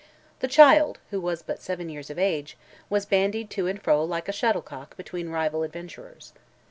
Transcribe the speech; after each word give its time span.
The 0.39 0.47
child, 0.47 0.97
who 1.11 1.21
was 1.21 1.43
but 1.43 1.61
seven 1.61 1.87
years 1.87 2.09
of 2.09 2.17
age, 2.17 2.57
was 2.89 3.05
bandied 3.05 3.51
to 3.51 3.67
and 3.67 3.79
fro 3.79 4.03
like 4.03 4.27
a 4.27 4.31
shuttlecock 4.33 4.97
between 4.97 5.29
rival 5.29 5.61
adventurers. 5.61 6.33